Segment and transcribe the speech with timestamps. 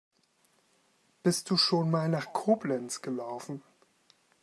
[1.21, 3.61] Bist du schon mal nach Koblenz gelaufen?